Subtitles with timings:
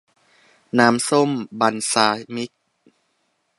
[0.79, 1.29] น้ำส้ม
[1.59, 2.51] บัลซามิก